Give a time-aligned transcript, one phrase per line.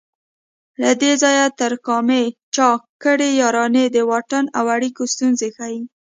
[0.81, 2.23] له دې ځای تر کامې
[2.55, 2.69] چا
[3.03, 5.79] کړي یارانې د واټن او اړیکو ستونزې ښيي